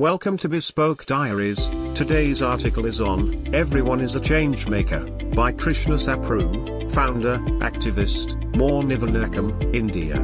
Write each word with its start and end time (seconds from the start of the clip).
Welcome 0.00 0.38
to 0.38 0.48
Bespoke 0.48 1.06
Diaries. 1.06 1.68
Today's 1.94 2.42
article 2.42 2.84
is 2.84 3.00
on 3.00 3.54
Everyone 3.54 4.00
is 4.00 4.16
a 4.16 4.20
Changemaker 4.20 5.32
by 5.36 5.52
Krishna 5.52 5.94
Sapru, 5.94 6.92
founder, 6.92 7.38
activist, 7.60 8.34
Mornivanakam, 8.54 9.72
India. 9.72 10.18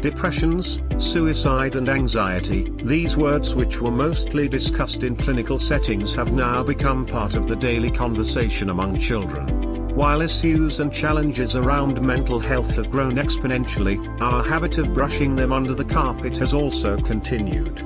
Depressions, 0.00 0.80
suicide 0.96 1.76
and 1.76 1.90
anxiety, 1.90 2.72
these 2.76 3.14
words 3.14 3.54
which 3.54 3.82
were 3.82 3.90
mostly 3.90 4.48
discussed 4.48 5.02
in 5.02 5.16
clinical 5.16 5.58
settings 5.58 6.14
have 6.14 6.32
now 6.32 6.62
become 6.62 7.04
part 7.04 7.34
of 7.34 7.48
the 7.48 7.56
daily 7.56 7.90
conversation 7.90 8.70
among 8.70 8.98
children. 8.98 9.94
While 9.94 10.22
issues 10.22 10.80
and 10.80 10.90
challenges 10.90 11.56
around 11.56 12.00
mental 12.00 12.40
health 12.40 12.70
have 12.76 12.90
grown 12.90 13.16
exponentially, 13.16 13.98
our 14.22 14.42
habit 14.42 14.78
of 14.78 14.94
brushing 14.94 15.36
them 15.36 15.52
under 15.52 15.74
the 15.74 15.84
carpet 15.84 16.38
has 16.38 16.54
also 16.54 16.96
continued. 16.96 17.82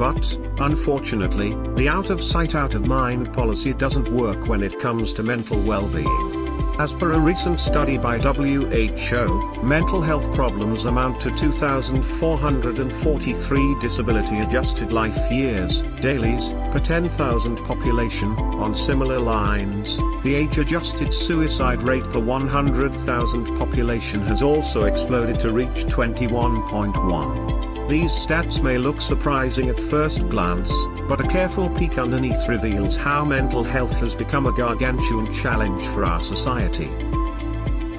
But, 0.00 0.26
unfortunately, 0.58 1.54
the 1.74 1.86
out 1.86 2.08
of 2.08 2.22
sight 2.22 2.54
out 2.54 2.72
of 2.72 2.86
mind 2.86 3.34
policy 3.34 3.74
doesn't 3.74 4.10
work 4.10 4.48
when 4.48 4.62
it 4.62 4.80
comes 4.80 5.12
to 5.12 5.22
mental 5.22 5.60
well-being. 5.60 6.74
As 6.78 6.94
per 6.94 7.12
a 7.12 7.18
recent 7.18 7.60
study 7.60 7.98
by 7.98 8.18
WHO, 8.18 9.62
mental 9.62 10.00
health 10.00 10.34
problems 10.34 10.86
amount 10.86 11.20
to 11.20 11.30
2,443 11.32 13.76
disability-adjusted 13.82 14.90
life 14.90 15.30
years, 15.30 15.82
DALYs, 16.00 16.50
per 16.72 16.78
10,000 16.78 17.58
population. 17.58 18.30
On 18.38 18.74
similar 18.74 19.18
lines, 19.18 19.98
the 20.22 20.34
age-adjusted 20.34 21.12
suicide 21.12 21.82
rate 21.82 22.04
per 22.04 22.20
100,000 22.20 23.58
population 23.58 24.22
has 24.22 24.42
also 24.42 24.84
exploded 24.84 25.38
to 25.40 25.50
reach 25.50 25.84
21.1. 25.84 27.59
These 27.90 28.12
stats 28.12 28.62
may 28.62 28.78
look 28.78 29.00
surprising 29.00 29.68
at 29.68 29.80
first 29.80 30.28
glance, 30.28 30.72
but 31.08 31.20
a 31.20 31.26
careful 31.26 31.68
peek 31.70 31.98
underneath 31.98 32.46
reveals 32.46 32.94
how 32.94 33.24
mental 33.24 33.64
health 33.64 33.94
has 33.94 34.14
become 34.14 34.46
a 34.46 34.52
gargantuan 34.52 35.34
challenge 35.34 35.84
for 35.88 36.04
our 36.04 36.22
society. 36.22 36.86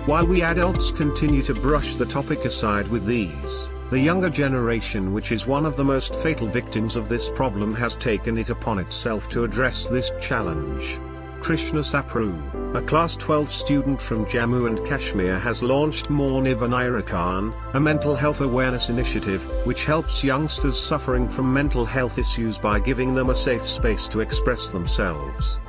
While 0.06 0.26
we 0.26 0.44
adults 0.44 0.92
continue 0.92 1.42
to 1.42 1.54
brush 1.54 1.96
the 1.96 2.06
topic 2.06 2.46
aside 2.46 2.88
with 2.88 3.12
ease, 3.12 3.68
the 3.90 4.00
younger 4.00 4.30
generation 4.30 5.12
which 5.12 5.34
is 5.34 5.46
one 5.46 5.66
of 5.66 5.76
the 5.76 5.84
most 5.84 6.16
fatal 6.16 6.48
victims 6.48 6.96
of 6.96 7.10
this 7.10 7.30
problem 7.30 7.76
has 7.76 7.98
taken 7.98 8.38
it 8.38 8.50
upon 8.50 8.80
itself 8.80 9.28
to 9.32 9.44
address 9.44 9.88
this 9.88 10.10
challenge. 10.22 11.02
Krishna 11.42 11.80
Sapru, 11.80 12.76
a 12.76 12.82
Class 12.84 13.18
12 13.18 13.52
student 13.52 14.00
from 14.00 14.28
Jammu 14.28 14.68
and 14.68 14.78
Kashmir 14.86 15.40
has 15.40 15.64
launched 15.64 16.08
Mornivanirakan, 16.08 17.52
a 17.74 17.80
mental 17.80 18.16
health 18.16 18.42
awareness 18.42 18.90
initiative, 18.90 19.44
which 19.66 19.86
helps 19.86 20.24
youngsters 20.24 20.80
suffering 20.80 21.28
from 21.28 21.52
mental 21.52 21.84
health 21.84 22.20
issues 22.20 22.60
by 22.60 22.80
giving 22.80 23.16
them 23.16 23.32
a 23.32 23.36
safe 23.36 23.68
space 23.68 24.08
to 24.10 24.20
express 24.20 24.70
themselves. 24.70 25.60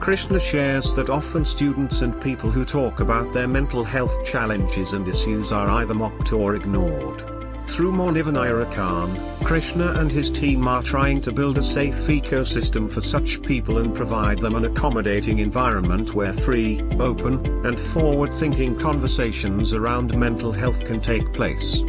Krishna 0.00 0.40
shares 0.40 0.94
that 0.94 1.10
often 1.10 1.44
students 1.44 2.00
and 2.00 2.18
people 2.22 2.50
who 2.50 2.64
talk 2.64 3.00
about 3.00 3.30
their 3.34 3.46
mental 3.46 3.84
health 3.84 4.24
challenges 4.24 4.94
and 4.94 5.06
issues 5.06 5.52
are 5.52 5.68
either 5.68 5.94
mocked 5.94 6.32
or 6.32 6.56
ignored. 6.56 7.31
Through 7.66 7.92
Mornivanirakan, 7.92 9.44
Krishna 9.44 9.92
and 9.92 10.10
his 10.10 10.30
team 10.30 10.68
are 10.68 10.82
trying 10.82 11.22
to 11.22 11.32
build 11.32 11.56
a 11.56 11.62
safe 11.62 11.94
ecosystem 11.94 12.90
for 12.90 13.00
such 13.00 13.42
people 13.42 13.78
and 13.78 13.94
provide 13.94 14.40
them 14.40 14.54
an 14.54 14.66
accommodating 14.66 15.38
environment 15.38 16.14
where 16.14 16.32
free, 16.32 16.82
open, 17.00 17.44
and 17.66 17.80
forward-thinking 17.80 18.78
conversations 18.78 19.72
around 19.72 20.16
mental 20.18 20.52
health 20.52 20.84
can 20.84 21.00
take 21.00 21.32
place. 21.32 21.80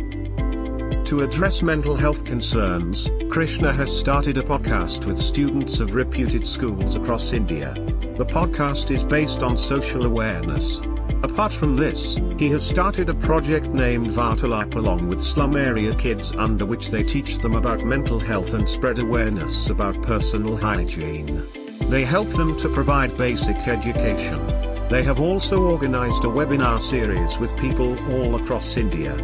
To 1.10 1.22
address 1.22 1.62
mental 1.62 1.96
health 1.96 2.24
concerns, 2.24 3.10
Krishna 3.30 3.74
has 3.74 3.96
started 3.96 4.38
a 4.38 4.44
podcast 4.44 5.06
with 5.06 5.18
students 5.18 5.80
of 5.82 5.96
reputed 5.96 6.48
schools 6.48 6.96
across 6.96 7.34
India. 7.34 7.74
The 8.16 8.26
podcast 8.26 8.90
is 8.90 9.04
based 9.04 9.44
on 9.44 9.58
social 9.58 10.06
awareness, 10.06 10.80
Apart 11.24 11.54
from 11.54 11.78
this, 11.78 12.20
he 12.38 12.50
has 12.50 12.68
started 12.68 13.08
a 13.08 13.14
project 13.14 13.68
named 13.68 14.08
Vartalap 14.08 14.76
along 14.76 15.08
with 15.08 15.22
slum 15.22 15.56
area 15.56 15.96
kids 15.96 16.36
under 16.36 16.66
which 16.66 16.92
they 16.92 17.02
teach 17.02 17.38
them 17.38 17.56
about 17.56 17.86
mental 17.86 18.20
health 18.20 18.54
and 18.54 18.68
spread 18.68 19.00
awareness 19.00 19.70
about 19.70 20.02
personal 20.04 20.58
hygiene. 20.58 21.48
They 21.90 22.04
help 22.04 22.28
them 22.32 22.58
to 22.58 22.68
provide 22.68 23.18
basic 23.18 23.56
education. 23.56 24.46
They 24.90 25.02
have 25.04 25.22
also 25.22 25.64
organized 25.64 26.26
a 26.26 26.28
webinar 26.28 26.82
series 26.82 27.40
with 27.40 27.56
people 27.58 27.98
all 28.12 28.36
across 28.36 28.76
India. 28.76 29.16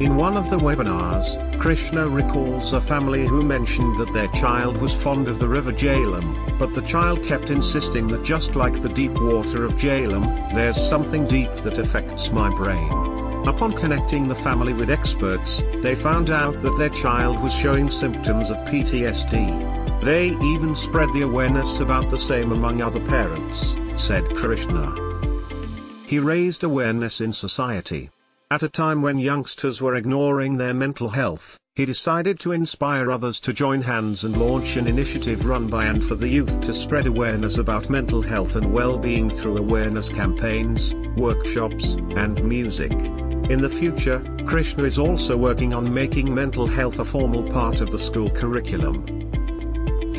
In 0.00 0.16
one 0.16 0.38
of 0.38 0.48
the 0.48 0.56
webinars, 0.56 1.36
Krishna 1.58 2.08
recalls 2.08 2.72
a 2.72 2.80
family 2.80 3.26
who 3.26 3.42
mentioned 3.42 3.98
that 3.98 4.10
their 4.14 4.28
child 4.28 4.78
was 4.78 4.94
fond 4.94 5.28
of 5.28 5.38
the 5.38 5.46
river 5.46 5.74
Jhelum, 5.74 6.58
but 6.58 6.74
the 6.74 6.80
child 6.80 7.22
kept 7.26 7.50
insisting 7.50 8.06
that 8.06 8.24
just 8.24 8.56
like 8.56 8.80
the 8.80 8.88
deep 8.88 9.12
water 9.12 9.62
of 9.66 9.74
Jhelum, 9.74 10.54
there's 10.54 10.82
something 10.88 11.26
deep 11.26 11.54
that 11.64 11.76
affects 11.76 12.32
my 12.32 12.48
brain. 12.48 12.90
Upon 13.46 13.74
connecting 13.74 14.26
the 14.26 14.34
family 14.34 14.72
with 14.72 14.88
experts, 14.88 15.62
they 15.82 15.94
found 15.94 16.30
out 16.30 16.62
that 16.62 16.78
their 16.78 16.88
child 16.88 17.38
was 17.42 17.52
showing 17.52 17.90
symptoms 17.90 18.48
of 18.48 18.56
PTSD. 18.68 20.00
They 20.02 20.28
even 20.28 20.74
spread 20.76 21.12
the 21.12 21.22
awareness 21.22 21.80
about 21.80 22.08
the 22.08 22.16
same 22.16 22.52
among 22.52 22.80
other 22.80 23.00
parents, 23.00 23.76
said 23.96 24.24
Krishna. 24.34 24.94
He 26.06 26.18
raised 26.18 26.64
awareness 26.64 27.20
in 27.20 27.34
society. 27.34 28.08
At 28.52 28.64
a 28.64 28.68
time 28.68 29.00
when 29.00 29.20
youngsters 29.20 29.80
were 29.80 29.94
ignoring 29.94 30.56
their 30.56 30.74
mental 30.74 31.10
health, 31.10 31.56
he 31.76 31.84
decided 31.84 32.40
to 32.40 32.50
inspire 32.50 33.08
others 33.08 33.38
to 33.42 33.52
join 33.52 33.80
hands 33.80 34.24
and 34.24 34.36
launch 34.36 34.76
an 34.76 34.88
initiative 34.88 35.46
run 35.46 35.68
by 35.68 35.84
and 35.84 36.04
for 36.04 36.16
the 36.16 36.26
youth 36.26 36.60
to 36.62 36.74
spread 36.74 37.06
awareness 37.06 37.58
about 37.58 37.88
mental 37.88 38.20
health 38.20 38.56
and 38.56 38.72
well-being 38.72 39.30
through 39.30 39.56
awareness 39.56 40.08
campaigns, 40.08 40.96
workshops, 41.16 41.94
and 42.16 42.42
music. 42.42 42.90
In 42.90 43.60
the 43.60 43.70
future, 43.70 44.20
Krishna 44.46 44.82
is 44.82 44.98
also 44.98 45.36
working 45.36 45.72
on 45.72 45.94
making 45.94 46.34
mental 46.34 46.66
health 46.66 46.98
a 46.98 47.04
formal 47.04 47.48
part 47.52 47.80
of 47.80 47.90
the 47.92 47.98
school 48.00 48.30
curriculum. 48.30 49.06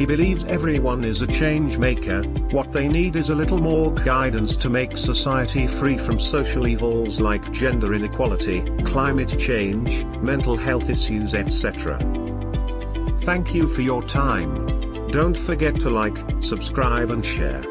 He 0.02 0.08
believes 0.08 0.46
everyone 0.46 1.04
is 1.04 1.22
a 1.22 1.28
change 1.28 1.78
maker, 1.78 2.24
what 2.50 2.72
they 2.72 2.88
need 2.88 3.16
is 3.16 3.30
a 3.30 3.36
little 3.36 3.60
more 3.60 3.94
guidance 3.94 4.58
to 4.58 4.68
make 4.68 4.98
society 4.98 5.68
free 5.68 5.96
from 5.96 6.20
social 6.20 6.68
evils 6.68 7.22
like 7.22 7.52
gender 7.52 7.94
inequality, 7.94 8.62
climate 8.84 9.38
change, 9.38 10.04
mental 10.24 10.58
health 10.58 10.90
issues 10.90 11.36
etc. 11.36 12.00
Thank 13.20 13.54
you 13.54 13.68
for 13.68 13.84
your 13.84 14.02
time. 14.02 15.10
Don't 15.12 15.38
forget 15.38 15.76
to 15.82 15.92
like, 15.92 16.18
subscribe 16.40 17.12
and 17.12 17.24
share. 17.24 17.71